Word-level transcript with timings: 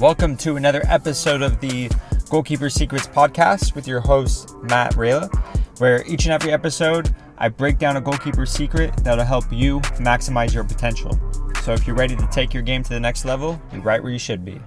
Welcome 0.00 0.36
to 0.36 0.54
another 0.54 0.82
episode 0.84 1.42
of 1.42 1.58
the 1.58 1.90
Goalkeeper 2.30 2.70
Secrets 2.70 3.08
podcast 3.08 3.74
with 3.74 3.88
your 3.88 3.98
host, 3.98 4.54
Matt 4.62 4.92
Rayla, 4.92 5.28
where 5.80 6.06
each 6.06 6.24
and 6.24 6.32
every 6.32 6.52
episode 6.52 7.12
I 7.36 7.48
break 7.48 7.78
down 7.78 7.96
a 7.96 8.00
goalkeeper 8.00 8.46
secret 8.46 8.96
that'll 8.98 9.24
help 9.24 9.46
you 9.50 9.80
maximize 9.98 10.54
your 10.54 10.62
potential. 10.62 11.18
So 11.64 11.72
if 11.72 11.84
you're 11.84 11.96
ready 11.96 12.14
to 12.14 12.28
take 12.28 12.54
your 12.54 12.62
game 12.62 12.84
to 12.84 12.90
the 12.90 13.00
next 13.00 13.24
level, 13.24 13.60
you're 13.72 13.82
right 13.82 14.00
where 14.00 14.12
you 14.12 14.20
should 14.20 14.44
be. 14.44 14.60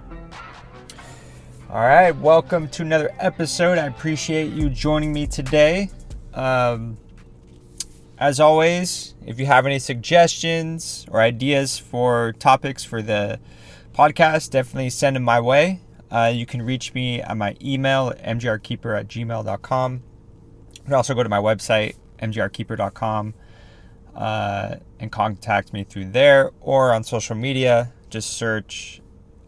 All 1.70 1.80
right, 1.80 2.14
welcome 2.14 2.68
to 2.68 2.82
another 2.82 3.08
episode. 3.18 3.78
I 3.78 3.86
appreciate 3.86 4.52
you 4.52 4.68
joining 4.68 5.14
me 5.14 5.26
today. 5.26 5.90
Um, 6.34 6.98
as 8.18 8.38
always, 8.38 9.14
if 9.24 9.40
you 9.40 9.46
have 9.46 9.64
any 9.64 9.78
suggestions 9.78 11.06
or 11.10 11.22
ideas 11.22 11.78
for 11.78 12.34
topics 12.34 12.84
for 12.84 13.00
the 13.00 13.40
podcast, 13.92 14.50
definitely 14.50 14.90
send 14.90 15.16
them 15.16 15.22
my 15.22 15.40
way. 15.40 15.80
Uh, 16.10 16.30
you 16.34 16.44
can 16.44 16.62
reach 16.62 16.92
me 16.94 17.22
at 17.22 17.36
my 17.36 17.56
email, 17.62 18.12
mgrkeeper 18.12 18.98
at 18.98 19.08
gmail.com. 19.08 20.02
You 20.74 20.82
can 20.84 20.94
also 20.94 21.14
go 21.14 21.22
to 21.22 21.28
my 21.28 21.38
website, 21.38 21.96
mgrkeeper.com, 22.20 23.34
uh, 24.14 24.76
and 25.00 25.10
contact 25.10 25.72
me 25.72 25.84
through 25.84 26.06
there 26.06 26.50
or 26.60 26.92
on 26.92 27.04
social 27.04 27.34
media. 27.34 27.92
Just 28.10 28.34
search 28.34 29.00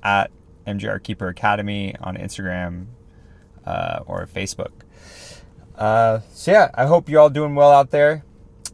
at 0.03 0.31
MGR 0.67 1.03
Keeper 1.03 1.29
Academy 1.29 1.95
on 2.01 2.17
Instagram 2.17 2.87
uh, 3.67 4.01
or 4.07 4.27
Facebook. 4.27 4.73
Uh, 5.77 6.21
so, 6.33 6.53
yeah, 6.53 6.71
I 6.75 6.87
hope 6.87 7.09
you're 7.09 7.21
all 7.21 7.31
doing 7.31 7.55
well 7.55 7.73
out 7.73 7.91
there. 7.91 8.25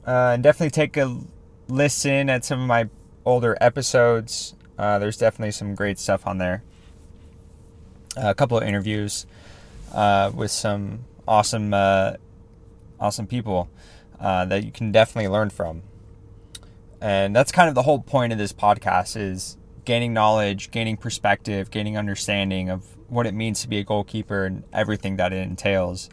Uh, 0.06 0.32
and 0.34 0.42
definitely 0.42 0.70
take 0.70 0.96
a 0.96 1.18
listen 1.68 2.30
at 2.30 2.44
some 2.44 2.60
of 2.60 2.66
my 2.66 2.88
older 3.24 3.56
episodes. 3.60 4.54
Uh, 4.80 4.98
there's 4.98 5.18
definitely 5.18 5.50
some 5.50 5.74
great 5.74 5.98
stuff 5.98 6.26
on 6.26 6.38
there. 6.38 6.62
a 8.16 8.34
couple 8.34 8.56
of 8.56 8.64
interviews 8.64 9.26
uh, 9.92 10.32
with 10.34 10.50
some 10.50 11.00
awesome, 11.28 11.74
uh, 11.74 12.14
awesome 12.98 13.26
people 13.26 13.68
uh, 14.18 14.46
that 14.46 14.64
you 14.64 14.72
can 14.72 14.90
definitely 14.90 15.28
learn 15.28 15.50
from. 15.50 15.82
And 16.98 17.36
that's 17.36 17.52
kind 17.52 17.68
of 17.68 17.74
the 17.74 17.82
whole 17.82 17.98
point 17.98 18.32
of 18.32 18.38
this 18.38 18.54
podcast 18.54 19.18
is 19.18 19.58
gaining 19.84 20.14
knowledge, 20.14 20.70
gaining 20.70 20.96
perspective, 20.96 21.70
gaining 21.70 21.98
understanding 21.98 22.70
of 22.70 22.84
what 23.08 23.26
it 23.26 23.34
means 23.34 23.60
to 23.60 23.68
be 23.68 23.80
a 23.80 23.84
goalkeeper 23.84 24.46
and 24.46 24.64
everything 24.72 25.16
that 25.16 25.30
it 25.30 25.46
entails. 25.46 26.08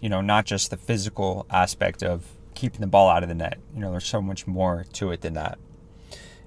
You 0.00 0.08
know, 0.08 0.20
not 0.20 0.46
just 0.46 0.70
the 0.70 0.76
physical 0.76 1.44
aspect 1.50 2.04
of 2.04 2.24
keeping 2.54 2.82
the 2.82 2.86
ball 2.86 3.08
out 3.08 3.24
of 3.24 3.28
the 3.28 3.34
net. 3.34 3.58
You 3.74 3.80
know, 3.80 3.90
there's 3.90 4.06
so 4.06 4.22
much 4.22 4.46
more 4.46 4.86
to 4.92 5.10
it 5.10 5.22
than 5.22 5.34
that. 5.34 5.58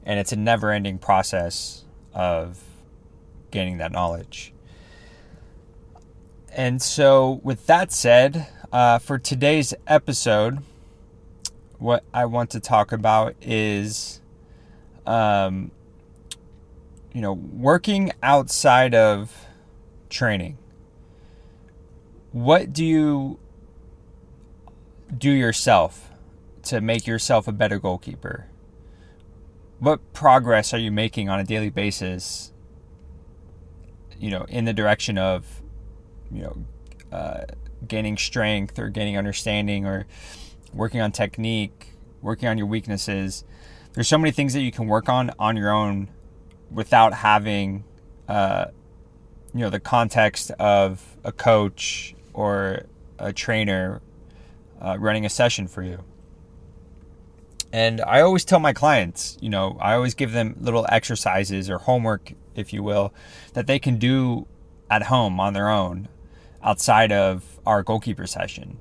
And 0.06 0.20
it's 0.20 0.32
a 0.32 0.36
never 0.36 0.72
ending 0.72 1.00
process 1.00 1.84
of 2.14 2.64
gaining 3.52 3.78
that 3.78 3.92
knowledge. 3.92 4.54
And 6.56 6.82
so, 6.82 7.42
with 7.44 7.66
that 7.66 7.92
said, 7.92 8.48
uh, 8.72 9.00
for 9.00 9.18
today's 9.18 9.74
episode, 9.88 10.60
what 11.80 12.04
I 12.14 12.26
want 12.26 12.52
to 12.52 12.60
talk 12.60 12.92
about 12.92 13.36
is, 13.42 14.22
um, 15.06 15.72
you 17.14 17.22
know, 17.22 17.34
working 17.34 18.12
outside 18.24 18.96
of 18.96 19.46
training. 20.10 20.58
What 22.32 22.74
do 22.74 22.86
you 22.86 23.40
do 25.18 25.32
yourself 25.32 26.10
to 26.64 26.82
make 26.82 27.06
yourself 27.08 27.48
a 27.48 27.52
better 27.52 27.80
goalkeeper? 27.80 28.48
What 29.80 30.14
progress 30.14 30.74
are 30.74 30.78
you 30.78 30.92
making 30.92 31.30
on 31.30 31.40
a 31.40 31.44
daily 31.44 31.70
basis? 31.70 32.54
You 34.18 34.32
know, 34.32 34.46
in 34.48 34.66
the 34.66 34.74
direction 34.74 35.18
of, 35.18 35.62
you 36.32 36.44
know, 36.44 36.66
uh, 37.12 37.46
gaining 37.88 38.18
strength 38.18 38.80
or 38.80 38.90
gaining 38.90 39.18
understanding 39.18 39.86
or 39.86 40.08
working 40.74 41.02
on 41.02 41.12
technique, 41.12 41.94
working 42.22 42.48
on 42.48 42.58
your 42.58 42.68
weaknesses. 42.68 43.44
There's 43.94 44.08
so 44.08 44.18
many 44.18 44.32
things 44.32 44.54
that 44.54 44.62
you 44.62 44.72
can 44.72 44.88
work 44.88 45.10
on 45.10 45.32
on 45.40 45.56
your 45.58 45.72
own 45.72 46.10
without 46.72 47.14
having, 47.14 47.84
uh, 48.28 48.66
you 49.54 49.62
know, 49.62 49.70
the 49.70 49.80
context 49.80 50.52
of 50.52 51.18
a 51.24 51.32
coach 51.32 52.16
or 52.34 52.86
a 53.20 53.32
trainer 53.32 54.02
uh, 54.82 54.98
running 55.00 55.26
a 55.26 55.30
session 55.30 55.68
for 55.68 55.84
you. 55.84 56.04
And 57.76 58.00
I 58.00 58.22
always 58.22 58.46
tell 58.46 58.60
my 58.60 58.72
clients, 58.72 59.38
you 59.42 59.50
know, 59.50 59.78
I 59.82 59.96
always 59.96 60.14
give 60.14 60.32
them 60.32 60.56
little 60.62 60.86
exercises 60.88 61.70
or 61.70 61.78
homework, 61.78 62.32
if 62.56 62.72
you 62.72 62.82
will, 62.82 63.14
that 63.54 63.68
they 63.68 63.80
can 63.80 63.98
do 63.98 64.48
at 64.90 65.04
home 65.04 65.42
on 65.42 65.52
their 65.52 65.68
own 65.68 66.08
outside 66.64 67.12
of 67.12 67.60
our 67.66 67.84
goalkeeper 67.84 68.28
session, 68.28 68.80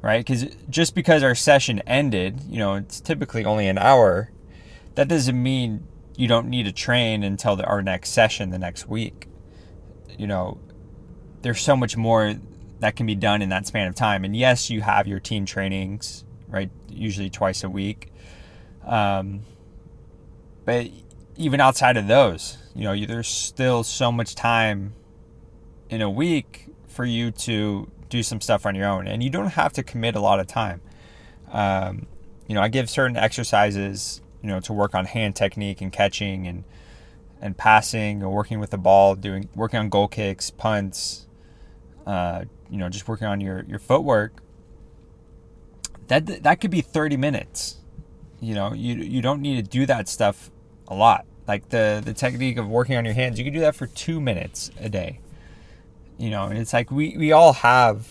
right? 0.00 0.24
Because 0.24 0.46
just 0.70 0.94
because 0.94 1.24
our 1.24 1.34
session 1.34 1.80
ended, 1.88 2.40
you 2.48 2.60
know, 2.60 2.76
it's 2.76 3.00
typically 3.00 3.44
only 3.44 3.66
an 3.66 3.78
hour, 3.78 4.30
that 4.94 5.08
doesn't 5.08 5.42
mean 5.42 5.84
you 6.16 6.28
don't 6.28 6.48
need 6.48 6.66
to 6.66 6.72
train 6.72 7.24
until 7.24 7.56
the, 7.56 7.64
our 7.64 7.82
next 7.82 8.10
session 8.10 8.50
the 8.50 8.60
next 8.60 8.86
week. 8.86 9.26
You 10.16 10.28
know, 10.28 10.60
there's 11.42 11.60
so 11.60 11.74
much 11.74 11.96
more 11.96 12.36
that 12.78 12.94
can 12.94 13.06
be 13.06 13.16
done 13.16 13.42
in 13.42 13.48
that 13.48 13.66
span 13.66 13.88
of 13.88 13.96
time. 13.96 14.24
And 14.24 14.36
yes, 14.36 14.70
you 14.70 14.82
have 14.82 15.08
your 15.08 15.18
team 15.18 15.46
trainings, 15.46 16.24
right? 16.48 16.70
Usually 16.88 17.30
twice 17.30 17.64
a 17.64 17.70
week. 17.70 18.12
Um, 18.84 19.40
but 20.64 20.88
even 21.36 21.60
outside 21.60 21.96
of 21.96 22.06
those, 22.06 22.58
you 22.74 22.84
know, 22.84 23.06
there's 23.06 23.28
still 23.28 23.82
so 23.84 24.10
much 24.10 24.34
time 24.34 24.94
in 25.88 26.02
a 26.02 26.10
week 26.10 26.68
for 26.88 27.04
you 27.04 27.30
to 27.30 27.90
do 28.08 28.22
some 28.22 28.40
stuff 28.40 28.66
on 28.66 28.74
your 28.74 28.86
own. 28.86 29.06
And 29.06 29.22
you 29.22 29.30
don't 29.30 29.48
have 29.48 29.72
to 29.74 29.82
commit 29.82 30.16
a 30.16 30.20
lot 30.20 30.40
of 30.40 30.46
time. 30.46 30.80
Um, 31.50 32.06
you 32.46 32.54
know, 32.54 32.62
I 32.62 32.68
give 32.68 32.88
certain 32.88 33.16
exercises, 33.16 34.20
you 34.42 34.48
know, 34.48 34.60
to 34.60 34.72
work 34.72 34.94
on 34.94 35.04
hand 35.04 35.36
technique 35.36 35.80
and 35.80 35.92
catching 35.92 36.46
and 36.46 36.64
and 37.40 37.56
passing 37.56 38.22
or 38.22 38.30
working 38.30 38.60
with 38.60 38.70
the 38.70 38.78
ball, 38.78 39.14
doing 39.14 39.48
working 39.54 39.78
on 39.78 39.88
goal 39.88 40.08
kicks, 40.08 40.50
punts, 40.50 41.26
uh, 42.06 42.44
you 42.70 42.78
know, 42.78 42.88
just 42.88 43.06
working 43.08 43.26
on 43.26 43.40
your, 43.40 43.64
your 43.64 43.78
footwork, 43.78 44.42
that 46.08 46.42
that 46.42 46.60
could 46.60 46.70
be 46.70 46.80
30 46.80 47.16
minutes. 47.16 47.76
You 48.40 48.54
know, 48.54 48.72
you 48.72 48.96
you 48.96 49.22
don't 49.22 49.40
need 49.40 49.56
to 49.56 49.70
do 49.70 49.86
that 49.86 50.08
stuff 50.08 50.50
a 50.88 50.94
lot. 50.94 51.26
Like 51.48 51.68
the 51.70 52.02
the 52.04 52.12
technique 52.12 52.58
of 52.58 52.68
working 52.68 52.96
on 52.96 53.04
your 53.04 53.14
hands, 53.14 53.38
you 53.38 53.44
can 53.44 53.54
do 53.54 53.60
that 53.60 53.74
for 53.74 53.86
two 53.86 54.20
minutes 54.20 54.70
a 54.78 54.88
day. 54.88 55.20
You 56.18 56.30
know, 56.30 56.44
and 56.44 56.58
it's 56.58 56.72
like 56.72 56.90
we, 56.90 57.16
we 57.16 57.32
all 57.32 57.52
have 57.52 58.08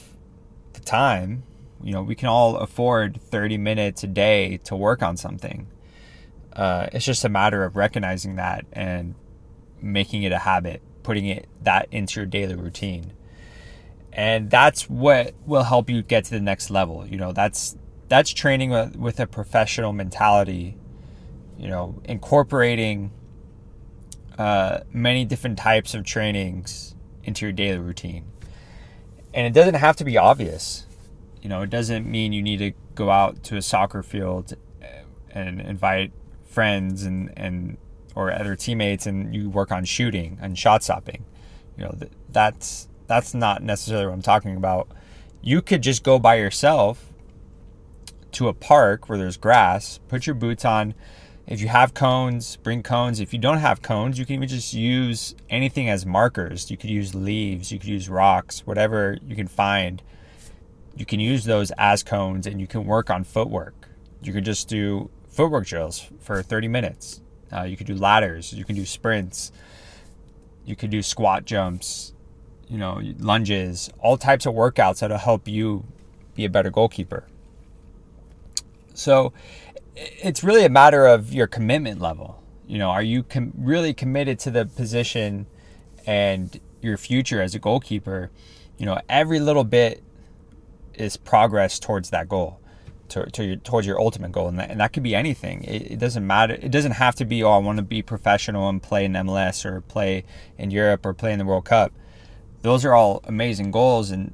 the 0.74 0.80
time. 0.82 1.44
You 1.84 1.92
know, 1.92 2.04
we 2.04 2.16
can 2.16 2.30
all 2.30 2.58
afford 2.58 3.20
30 3.22 3.58
minutes 3.58 4.04
a 4.04 4.08
day 4.08 4.58
to 4.66 4.76
work 4.76 5.04
on 5.04 5.18
something. 5.18 5.68
Uh, 6.54 6.88
it's 6.94 7.06
just 7.06 7.26
a 7.26 7.30
matter 7.30 7.64
of 7.64 7.76
recognizing 7.76 8.36
that 8.38 8.66
and 8.72 9.14
making 9.82 10.24
it 10.24 10.32
a 10.32 10.40
habit, 10.40 10.82
putting 11.04 11.26
it 11.26 11.48
that 11.64 11.88
into 11.92 12.20
your 12.20 12.26
daily 12.26 12.56
routine 12.56 13.12
and 14.16 14.50
that's 14.50 14.90
what 14.90 15.34
will 15.46 15.64
help 15.64 15.90
you 15.90 16.02
get 16.02 16.24
to 16.24 16.32
the 16.32 16.40
next 16.40 16.70
level 16.70 17.06
you 17.06 17.18
know 17.18 17.34
that's 17.34 17.76
that's 18.08 18.32
training 18.32 18.70
with, 18.70 18.96
with 18.96 19.20
a 19.20 19.28
professional 19.28 19.94
mentality 19.94 20.78
you 21.58 21.68
know 21.68 22.02
incorporating 22.06 23.12
uh, 24.38 24.80
many 24.92 25.24
different 25.24 25.58
types 25.58 25.94
of 25.94 26.04
trainings 26.04 26.94
into 27.24 27.46
your 27.46 27.54
daily 27.54 27.80
routine. 27.80 28.26
And 29.34 29.48
it 29.48 29.54
doesn't 29.54 29.76
have 29.76 29.96
to 29.98 30.04
be 30.04 30.18
obvious. 30.18 30.86
You 31.42 31.50
know 31.50 31.62
it 31.62 31.70
doesn't 31.70 32.06
mean 32.06 32.34
you 32.34 32.42
need 32.42 32.58
to 32.58 32.72
go 32.96 33.10
out 33.10 33.44
to 33.44 33.58
a 33.58 33.62
soccer 33.62 34.04
field 34.04 34.54
and 35.32 35.62
invite 35.62 36.12
friends 36.44 37.04
and 37.04 37.32
and 37.38 37.78
or 38.16 38.32
other 38.32 38.56
teammates 38.56 39.06
and 39.06 39.36
you 39.36 39.50
work 39.50 39.72
on 39.72 39.86
shooting 39.86 40.38
and 40.42 40.58
shot 40.58 40.84
stopping. 40.84 41.26
You 41.78 41.86
know 41.86 41.98
that's 42.30 42.88
that's 43.08 43.34
not 43.34 43.62
necessarily 43.62 44.08
what 44.08 44.14
I'm 44.14 44.22
talking 44.22 44.56
about. 44.56 44.88
You 45.42 45.62
could 45.62 45.84
just 45.84 46.04
go 46.04 46.18
by 46.18 46.36
yourself 46.36 47.14
to 48.36 48.50
a 48.50 48.54
park 48.54 49.08
where 49.08 49.18
there's 49.18 49.38
grass, 49.38 50.00
put 50.10 50.28
your 50.28 50.34
boots 50.34 50.66
on. 50.66 50.94
If 51.48 51.62
you 51.62 51.70
have 51.70 51.94
cones, 51.94 52.58
bring 52.58 52.84
cones. 52.84 53.22
If 53.22 53.32
you 53.32 53.40
don't 53.40 53.60
have 53.60 53.82
cones, 53.82 54.20
you 54.20 54.26
can 54.26 54.36
even 54.36 54.50
just 54.50 54.74
use 54.74 55.36
anything 55.50 55.90
as 55.90 56.06
markers. 56.06 56.70
You 56.70 56.76
could 56.76 56.90
use 56.90 57.16
leaves, 57.16 57.72
you 57.72 57.80
could 57.80 57.88
use 57.88 58.10
rocks, 58.10 58.66
whatever 58.66 59.18
you 59.26 59.36
can 59.38 59.48
find. 59.48 60.04
You 60.98 61.06
can 61.06 61.22
use 61.22 61.46
those 61.46 61.72
as 61.78 62.04
cones 62.04 62.46
and 62.46 62.60
you 62.60 62.68
can 62.68 62.86
work 62.86 63.10
on 63.10 63.24
footwork. 63.24 63.88
You 64.22 64.34
can 64.34 64.44
just 64.44 64.68
do 64.68 65.10
footwork 65.30 65.66
drills 65.68 66.06
for 66.20 66.42
30 66.44 66.68
minutes. 66.68 67.22
Uh, 67.54 67.64
you 67.64 67.78
could 67.78 67.88
do 67.88 67.96
ladders, 67.96 68.52
you 68.52 68.66
can 68.66 68.76
do 68.76 68.86
sprints, 68.86 69.52
you 70.66 70.76
could 70.76 70.90
do 70.90 71.02
squat 71.02 71.46
jumps, 71.46 72.14
you 72.68 72.78
know, 72.78 73.00
lunges, 73.20 73.90
all 74.00 74.18
types 74.18 74.46
of 74.46 74.54
workouts 74.54 75.00
that'll 75.00 75.18
help 75.18 75.48
you 75.48 75.86
be 76.34 76.44
a 76.44 76.50
better 76.50 76.70
goalkeeper. 76.70 77.28
So 78.98 79.34
it's 79.96 80.44
really 80.44 80.66
a 80.66 80.70
matter 80.70 81.06
of 81.06 81.34
your 81.34 81.48
commitment 81.48 82.02
level. 82.02 82.42
You 82.68 82.80
know, 82.80 82.90
are 82.90 83.04
you 83.04 83.24
com- 83.24 83.54
really 83.56 83.94
committed 83.94 84.40
to 84.40 84.52
the 84.52 84.66
position 84.66 85.48
and 86.06 86.60
your 86.82 86.98
future 86.98 87.42
as 87.42 87.56
a 87.56 87.60
goalkeeper, 87.60 88.32
you 88.78 88.86
know, 88.86 89.00
every 89.08 89.40
little 89.40 89.64
bit 89.64 90.04
is 90.94 91.18
progress 91.18 91.80
towards 91.80 92.10
that 92.12 92.30
goal, 92.30 92.60
to, 93.10 93.26
to 93.32 93.44
your, 93.44 93.56
towards 93.58 93.86
your 93.86 94.00
ultimate 94.00 94.32
goal, 94.32 94.48
and 94.48 94.60
that, 94.60 94.72
and 94.72 94.80
that 94.80 94.94
could 94.94 95.04
be 95.04 95.16
anything. 95.16 95.64
It, 95.64 95.92
it 95.94 96.00
doesn't 96.00 96.26
matter. 96.26 96.56
It 96.56 96.72
doesn't 96.72 96.94
have 96.94 97.16
to 97.16 97.26
be, 97.26 97.44
oh, 97.44 97.52
I 97.52 97.58
want 97.58 97.78
to 97.78 97.84
be 97.84 98.02
professional 98.02 98.70
and 98.70 98.82
play 98.82 99.06
in 99.06 99.14
MLS 99.14 99.66
or 99.66 99.82
play 99.82 100.24
in 100.58 100.72
Europe 100.72 101.06
or 101.06 101.14
play 101.14 101.34
in 101.34 101.40
the 101.40 101.46
World 101.46 101.66
Cup. 101.66 101.92
Those 102.62 102.84
are 102.86 102.94
all 102.94 103.22
amazing 103.26 103.72
goals 103.72 104.12
and 104.12 104.34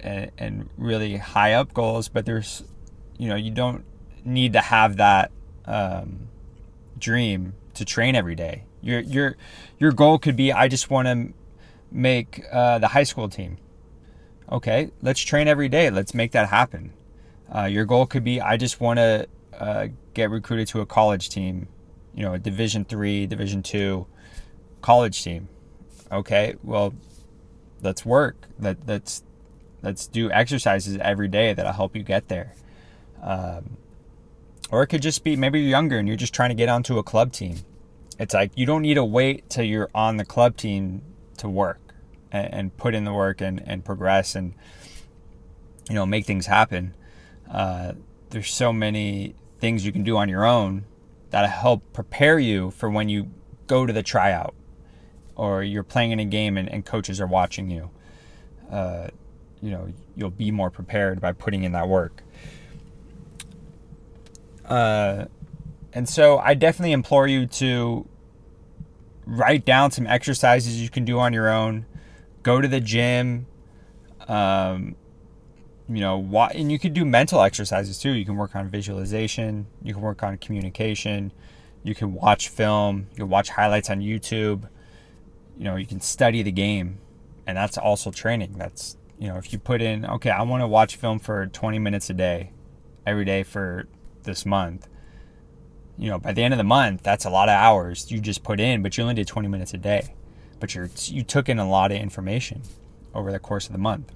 and, 0.00 0.30
and 0.38 0.70
really 0.76 1.16
high 1.16 1.54
up 1.54 1.74
goals, 1.74 2.08
but 2.08 2.24
there's, 2.26 2.62
you 3.18 3.28
know, 3.28 3.34
you 3.34 3.50
don't 3.50 3.84
need 4.28 4.52
to 4.52 4.60
have 4.60 4.96
that 4.96 5.30
um, 5.64 6.28
dream 6.98 7.54
to 7.74 7.84
train 7.84 8.14
every 8.14 8.34
day. 8.34 8.64
Your 8.82 9.00
your 9.00 9.36
your 9.78 9.92
goal 9.92 10.18
could 10.18 10.36
be, 10.36 10.52
I 10.52 10.68
just 10.68 10.90
want 10.90 11.08
to 11.08 11.32
make 11.90 12.44
uh, 12.52 12.78
the 12.78 12.88
high 12.88 13.02
school 13.04 13.28
team. 13.28 13.58
Okay, 14.50 14.90
let's 15.02 15.20
train 15.20 15.48
every 15.48 15.68
day. 15.68 15.90
Let's 15.90 16.14
make 16.14 16.32
that 16.32 16.48
happen. 16.48 16.92
Uh, 17.54 17.64
your 17.64 17.84
goal 17.84 18.06
could 18.06 18.24
be, 18.24 18.40
I 18.40 18.56
just 18.56 18.80
want 18.80 18.98
to 18.98 19.26
uh, 19.58 19.88
get 20.14 20.30
recruited 20.30 20.68
to 20.68 20.80
a 20.80 20.86
college 20.86 21.28
team, 21.28 21.68
you 22.14 22.22
know, 22.22 22.34
a 22.34 22.38
Division 22.38 22.84
three, 22.84 23.26
Division 23.26 23.62
two 23.62 24.06
college 24.80 25.22
team. 25.22 25.48
Okay, 26.10 26.54
well, 26.62 26.94
let's 27.82 28.04
work. 28.06 28.36
Let 28.60 28.78
let's 28.86 29.22
let's 29.82 30.06
do 30.06 30.30
exercises 30.30 30.96
every 31.00 31.28
day 31.28 31.52
that'll 31.52 31.72
help 31.72 31.96
you 31.96 32.02
get 32.02 32.28
there. 32.28 32.54
Um, 33.22 33.76
or 34.70 34.82
it 34.82 34.88
could 34.88 35.02
just 35.02 35.24
be 35.24 35.36
maybe 35.36 35.60
you're 35.60 35.68
younger 35.68 35.98
and 35.98 36.06
you're 36.06 36.16
just 36.16 36.34
trying 36.34 36.50
to 36.50 36.54
get 36.54 36.68
onto 36.68 36.98
a 36.98 37.02
club 37.02 37.32
team. 37.32 37.58
It's 38.18 38.34
like 38.34 38.52
you 38.56 38.66
don't 38.66 38.82
need 38.82 38.94
to 38.94 39.04
wait 39.04 39.48
till 39.48 39.64
you're 39.64 39.90
on 39.94 40.16
the 40.16 40.24
club 40.24 40.56
team 40.56 41.02
to 41.38 41.48
work 41.48 41.80
and, 42.32 42.52
and 42.52 42.76
put 42.76 42.94
in 42.94 43.04
the 43.04 43.12
work 43.12 43.40
and, 43.40 43.62
and 43.66 43.84
progress 43.84 44.34
and 44.34 44.54
you 45.88 45.94
know 45.94 46.04
make 46.04 46.26
things 46.26 46.46
happen. 46.46 46.94
Uh, 47.50 47.92
there's 48.30 48.52
so 48.52 48.72
many 48.72 49.34
things 49.58 49.84
you 49.86 49.92
can 49.92 50.02
do 50.02 50.16
on 50.16 50.28
your 50.28 50.44
own 50.44 50.84
that 51.30 51.48
help 51.48 51.92
prepare 51.92 52.38
you 52.38 52.70
for 52.70 52.90
when 52.90 53.08
you 53.08 53.30
go 53.66 53.86
to 53.86 53.92
the 53.92 54.02
tryout 54.02 54.54
or 55.36 55.62
you're 55.62 55.84
playing 55.84 56.10
in 56.10 56.18
a 56.18 56.24
game 56.24 56.56
and, 56.56 56.68
and 56.68 56.84
coaches 56.84 57.20
are 57.20 57.26
watching 57.26 57.70
you. 57.70 57.90
Uh, 58.70 59.08
you 59.62 59.70
know, 59.70 59.88
you'll 60.16 60.30
be 60.30 60.50
more 60.50 60.70
prepared 60.70 61.20
by 61.20 61.32
putting 61.32 61.64
in 61.64 61.72
that 61.72 61.88
work. 61.88 62.22
Uh, 64.68 65.24
and 65.92 66.08
so 66.08 66.38
I 66.38 66.54
definitely 66.54 66.92
implore 66.92 67.26
you 67.26 67.46
to 67.46 68.06
write 69.26 69.64
down 69.64 69.90
some 69.90 70.06
exercises 70.06 70.80
you 70.80 70.90
can 70.90 71.04
do 71.04 71.18
on 71.18 71.32
your 71.32 71.48
own. 71.48 71.86
Go 72.42 72.60
to 72.60 72.68
the 72.68 72.80
gym. 72.80 73.46
Um, 74.28 74.94
you 75.88 76.00
know, 76.00 76.48
and 76.54 76.70
you 76.70 76.78
can 76.78 76.92
do 76.92 77.04
mental 77.04 77.40
exercises 77.40 77.98
too. 77.98 78.10
You 78.10 78.26
can 78.26 78.36
work 78.36 78.54
on 78.54 78.68
visualization. 78.68 79.66
You 79.82 79.94
can 79.94 80.02
work 80.02 80.22
on 80.22 80.36
communication. 80.36 81.32
You 81.82 81.94
can 81.94 82.12
watch 82.12 82.48
film. 82.48 83.06
You 83.12 83.16
can 83.16 83.28
watch 83.30 83.48
highlights 83.50 83.88
on 83.88 84.00
YouTube. 84.00 84.68
You 85.56 85.64
know, 85.64 85.76
you 85.76 85.86
can 85.86 86.00
study 86.00 86.42
the 86.42 86.52
game, 86.52 86.98
and 87.46 87.56
that's 87.56 87.78
also 87.78 88.10
training. 88.10 88.56
That's 88.58 88.96
you 89.18 89.28
know, 89.28 89.36
if 89.36 89.52
you 89.52 89.58
put 89.58 89.82
in, 89.82 90.06
okay, 90.06 90.30
I 90.30 90.42
want 90.42 90.62
to 90.62 90.68
watch 90.68 90.96
film 90.96 91.18
for 91.18 91.46
20 91.46 91.78
minutes 91.78 92.08
a 92.10 92.14
day, 92.14 92.52
every 93.06 93.24
day 93.24 93.42
for 93.42 93.88
this 94.28 94.46
month. 94.46 94.88
You 95.96 96.10
know, 96.10 96.18
by 96.18 96.32
the 96.32 96.44
end 96.44 96.54
of 96.54 96.58
the 96.58 96.64
month, 96.64 97.02
that's 97.02 97.24
a 97.24 97.30
lot 97.30 97.48
of 97.48 97.54
hours 97.54 98.10
you 98.10 98.20
just 98.20 98.44
put 98.44 98.60
in, 98.60 98.82
but 98.82 98.96
you 98.96 99.02
only 99.02 99.14
did 99.14 99.26
20 99.26 99.48
minutes 99.48 99.74
a 99.74 99.78
day. 99.78 100.14
But 100.60 100.74
you're 100.74 100.90
you 101.06 101.24
took 101.24 101.48
in 101.48 101.58
a 101.58 101.68
lot 101.68 101.90
of 101.90 101.98
information 101.98 102.62
over 103.14 103.32
the 103.32 103.38
course 103.40 103.66
of 103.66 103.72
the 103.72 103.78
month. 103.78 104.12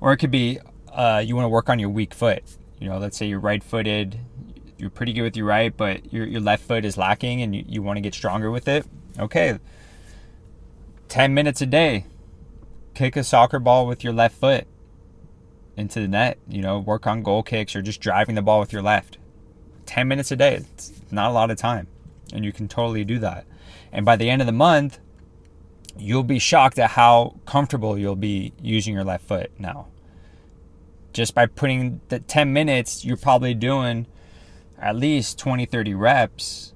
Or 0.00 0.12
it 0.12 0.18
could 0.18 0.30
be 0.30 0.58
uh, 0.92 1.22
you 1.24 1.36
want 1.36 1.44
to 1.44 1.50
work 1.50 1.68
on 1.68 1.78
your 1.78 1.88
weak 1.88 2.12
foot. 2.12 2.42
You 2.78 2.88
know, 2.88 2.98
let's 2.98 3.16
say 3.16 3.26
you're 3.26 3.40
right-footed, 3.40 4.18
you're 4.78 4.90
pretty 4.90 5.12
good 5.12 5.22
with 5.22 5.36
your 5.36 5.46
right, 5.46 5.74
but 5.74 6.12
your 6.12 6.26
your 6.26 6.40
left 6.40 6.64
foot 6.64 6.84
is 6.84 6.96
lacking, 6.96 7.42
and 7.42 7.54
you, 7.54 7.64
you 7.66 7.82
want 7.82 7.96
to 7.96 8.00
get 8.00 8.14
stronger 8.14 8.50
with 8.50 8.68
it. 8.68 8.86
Okay, 9.18 9.58
10 11.08 11.34
minutes 11.34 11.60
a 11.60 11.66
day. 11.66 12.06
Kick 12.94 13.16
a 13.16 13.24
soccer 13.24 13.58
ball 13.58 13.86
with 13.86 14.02
your 14.02 14.12
left 14.12 14.36
foot 14.36 14.66
into 15.76 16.00
the 16.00 16.08
net. 16.08 16.38
You 16.48 16.62
know, 16.62 16.78
work 16.78 17.06
on 17.06 17.22
goal 17.22 17.42
kicks 17.42 17.74
or 17.76 17.82
just 17.82 18.00
driving 18.00 18.34
the 18.34 18.42
ball 18.42 18.60
with 18.60 18.72
your 18.72 18.82
left. 18.82 19.18
10 19.90 20.06
minutes 20.06 20.30
a 20.30 20.36
day. 20.36 20.54
It's 20.54 20.92
not 21.10 21.30
a 21.30 21.34
lot 21.34 21.50
of 21.50 21.58
time. 21.58 21.88
And 22.32 22.44
you 22.44 22.52
can 22.52 22.68
totally 22.68 23.04
do 23.04 23.18
that. 23.18 23.44
And 23.90 24.06
by 24.06 24.14
the 24.14 24.30
end 24.30 24.40
of 24.40 24.46
the 24.46 24.52
month, 24.52 25.00
you'll 25.98 26.22
be 26.22 26.38
shocked 26.38 26.78
at 26.78 26.90
how 26.90 27.34
comfortable 27.44 27.98
you'll 27.98 28.14
be 28.14 28.52
using 28.62 28.94
your 28.94 29.02
left 29.02 29.26
foot 29.26 29.50
now. 29.58 29.88
Just 31.12 31.34
by 31.34 31.46
putting 31.46 32.00
the 32.08 32.20
10 32.20 32.52
minutes, 32.52 33.04
you're 33.04 33.16
probably 33.16 33.52
doing 33.52 34.06
at 34.78 34.94
least 34.94 35.40
20, 35.40 35.66
30 35.66 35.94
reps. 35.94 36.72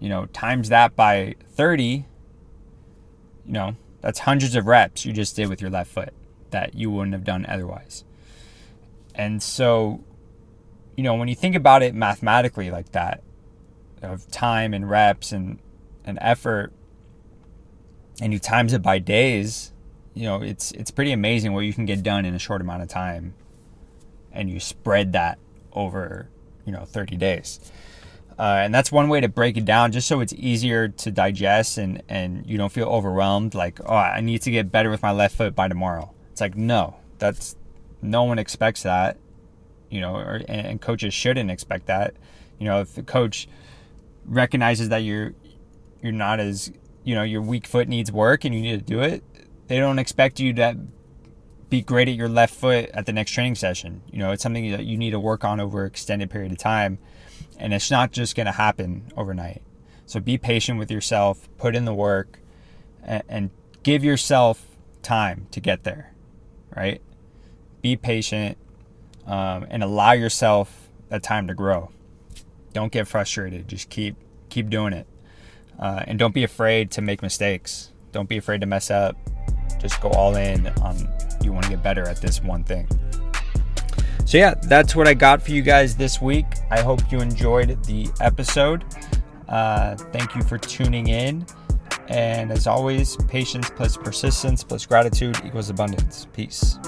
You 0.00 0.08
know, 0.08 0.26
times 0.26 0.68
that 0.68 0.96
by 0.96 1.36
30, 1.52 1.84
you 1.84 2.04
know, 3.46 3.76
that's 4.00 4.18
hundreds 4.18 4.56
of 4.56 4.66
reps 4.66 5.06
you 5.06 5.12
just 5.12 5.36
did 5.36 5.48
with 5.48 5.60
your 5.60 5.70
left 5.70 5.92
foot 5.92 6.12
that 6.50 6.74
you 6.74 6.90
wouldn't 6.90 7.12
have 7.12 7.24
done 7.24 7.46
otherwise. 7.48 8.02
And 9.14 9.40
so, 9.40 10.02
you 10.98 11.04
know, 11.04 11.14
when 11.14 11.28
you 11.28 11.36
think 11.36 11.54
about 11.54 11.84
it 11.84 11.94
mathematically 11.94 12.72
like 12.72 12.90
that, 12.90 13.22
of 14.02 14.28
time 14.32 14.74
and 14.74 14.90
reps 14.90 15.30
and, 15.30 15.60
and 16.04 16.18
effort, 16.20 16.72
and 18.20 18.32
you 18.32 18.40
times 18.40 18.72
it 18.72 18.82
by 18.82 18.98
days, 18.98 19.72
you 20.14 20.24
know, 20.24 20.42
it's 20.42 20.72
it's 20.72 20.90
pretty 20.90 21.12
amazing 21.12 21.52
what 21.52 21.60
you 21.60 21.72
can 21.72 21.84
get 21.84 22.02
done 22.02 22.24
in 22.24 22.34
a 22.34 22.38
short 22.40 22.60
amount 22.60 22.82
of 22.82 22.88
time. 22.88 23.34
And 24.32 24.50
you 24.50 24.58
spread 24.58 25.12
that 25.12 25.38
over, 25.72 26.28
you 26.66 26.72
know, 26.72 26.84
30 26.84 27.16
days. 27.16 27.60
Uh, 28.36 28.62
and 28.64 28.74
that's 28.74 28.90
one 28.90 29.08
way 29.08 29.20
to 29.20 29.28
break 29.28 29.56
it 29.56 29.64
down 29.64 29.92
just 29.92 30.08
so 30.08 30.18
it's 30.18 30.32
easier 30.32 30.88
to 30.88 31.12
digest 31.12 31.78
and, 31.78 32.02
and 32.08 32.44
you 32.44 32.58
don't 32.58 32.72
feel 32.72 32.88
overwhelmed 32.88 33.52
like 33.52 33.80
oh 33.84 33.96
i 33.96 34.20
need 34.20 34.40
to 34.40 34.52
get 34.52 34.70
better 34.70 34.90
with 34.90 35.02
my 35.02 35.10
left 35.10 35.36
foot 35.36 35.56
by 35.56 35.66
tomorrow 35.66 36.08
it's 36.30 36.40
like 36.40 36.54
no 36.54 36.94
that's 37.18 37.56
no 38.00 38.22
one 38.22 38.38
expects 38.38 38.84
that, 38.84 39.16
you 39.90 40.00
know, 40.00 40.16
or, 40.16 40.40
and 40.48 40.80
coaches 40.80 41.14
shouldn't 41.14 41.50
expect 41.50 41.86
that. 41.86 42.14
You 42.58 42.66
know, 42.66 42.80
if 42.80 42.94
the 42.94 43.02
coach 43.02 43.48
recognizes 44.26 44.88
that 44.90 44.98
you're 44.98 45.34
you're 46.02 46.12
not 46.12 46.40
as 46.40 46.72
you 47.04 47.14
know 47.14 47.22
your 47.22 47.42
weak 47.42 47.66
foot 47.66 47.88
needs 47.88 48.12
work 48.12 48.44
and 48.44 48.54
you 48.54 48.60
need 48.60 48.78
to 48.78 48.84
do 48.84 49.00
it, 49.00 49.22
they 49.68 49.78
don't 49.78 49.98
expect 49.98 50.40
you 50.40 50.52
to 50.54 50.76
be 51.70 51.82
great 51.82 52.08
at 52.08 52.14
your 52.14 52.28
left 52.28 52.54
foot 52.54 52.90
at 52.94 53.06
the 53.06 53.12
next 53.12 53.32
training 53.32 53.54
session. 53.54 54.02
You 54.10 54.18
know, 54.18 54.32
it's 54.32 54.42
something 54.42 54.70
that 54.70 54.84
you 54.84 54.96
need 54.96 55.10
to 55.10 55.20
work 55.20 55.44
on 55.44 55.60
over 55.60 55.84
extended 55.84 56.30
period 56.30 56.52
of 56.52 56.58
time, 56.58 56.98
and 57.58 57.74
it's 57.74 57.90
not 57.90 58.12
just 58.12 58.36
going 58.36 58.46
to 58.46 58.52
happen 58.52 59.12
overnight. 59.16 59.62
So 60.06 60.20
be 60.20 60.38
patient 60.38 60.78
with 60.78 60.90
yourself, 60.90 61.48
put 61.58 61.76
in 61.76 61.84
the 61.84 61.92
work, 61.92 62.38
and, 63.02 63.22
and 63.28 63.50
give 63.82 64.02
yourself 64.02 64.64
time 65.02 65.46
to 65.50 65.60
get 65.60 65.84
there, 65.84 66.14
right? 66.74 67.02
be 67.80 67.96
patient, 67.96 68.58
um, 69.28 69.66
and 69.70 69.82
allow 69.84 70.12
yourself 70.12 70.88
that 71.10 71.22
time 71.22 71.46
to 71.46 71.54
grow. 71.54 71.90
Don't 72.72 72.90
get 72.90 73.06
frustrated. 73.06 73.68
Just 73.68 73.88
keep 73.88 74.16
keep 74.48 74.70
doing 74.70 74.92
it, 74.92 75.06
uh, 75.78 76.02
and 76.06 76.18
don't 76.18 76.34
be 76.34 76.42
afraid 76.42 76.90
to 76.92 77.02
make 77.02 77.22
mistakes. 77.22 77.92
Don't 78.12 78.28
be 78.28 78.38
afraid 78.38 78.62
to 78.62 78.66
mess 78.66 78.90
up. 78.90 79.16
Just 79.78 80.00
go 80.00 80.08
all 80.10 80.34
in 80.34 80.66
on 80.82 80.96
you 81.42 81.52
want 81.52 81.64
to 81.64 81.70
get 81.70 81.82
better 81.82 82.08
at 82.08 82.20
this 82.20 82.42
one 82.42 82.64
thing. 82.64 82.88
So 84.24 84.36
yeah, 84.36 84.54
that's 84.64 84.94
what 84.94 85.08
I 85.08 85.14
got 85.14 85.40
for 85.40 85.52
you 85.52 85.62
guys 85.62 85.96
this 85.96 86.20
week. 86.20 86.46
I 86.70 86.80
hope 86.80 87.00
you 87.10 87.20
enjoyed 87.20 87.82
the 87.84 88.08
episode. 88.20 88.84
Uh, 89.48 89.96
thank 89.96 90.34
you 90.34 90.42
for 90.42 90.58
tuning 90.58 91.08
in. 91.08 91.46
And 92.08 92.50
as 92.50 92.66
always, 92.66 93.16
patience 93.28 93.70
plus 93.70 93.96
persistence 93.96 94.64
plus 94.64 94.84
gratitude 94.86 95.40
equals 95.44 95.70
abundance. 95.70 96.26
Peace. 96.32 96.78